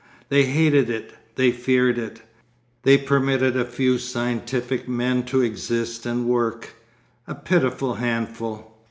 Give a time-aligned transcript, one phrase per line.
[0.29, 1.13] They hated it.
[1.35, 2.23] They feared it.
[2.81, 8.75] They permitted a few scientific men to exist and work—a pitiful handful....